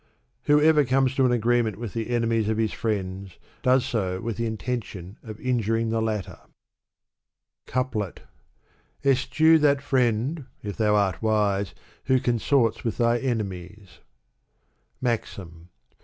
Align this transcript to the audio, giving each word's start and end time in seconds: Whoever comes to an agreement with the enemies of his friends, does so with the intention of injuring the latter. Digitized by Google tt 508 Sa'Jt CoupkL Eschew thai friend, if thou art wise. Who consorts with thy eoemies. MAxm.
Whoever 0.45 0.83
comes 0.83 1.13
to 1.13 1.27
an 1.27 1.31
agreement 1.31 1.77
with 1.77 1.93
the 1.93 2.09
enemies 2.09 2.49
of 2.49 2.57
his 2.57 2.73
friends, 2.73 3.37
does 3.61 3.85
so 3.85 4.19
with 4.19 4.35
the 4.35 4.47
intention 4.47 5.19
of 5.21 5.39
injuring 5.39 5.91
the 5.91 6.01
latter. 6.01 6.39
Digitized 7.67 7.67
by 7.67 7.71
Google 7.71 7.83
tt 7.83 7.93
508 7.93 8.13
Sa'Jt 8.15 9.03
CoupkL 9.05 9.11
Eschew 9.11 9.59
thai 9.59 9.75
friend, 9.75 10.45
if 10.63 10.77
thou 10.77 10.95
art 10.95 11.21
wise. 11.21 11.75
Who 12.05 12.19
consorts 12.19 12.83
with 12.83 12.97
thy 12.97 13.19
eoemies. 13.19 13.99
MAxm. 15.01 15.67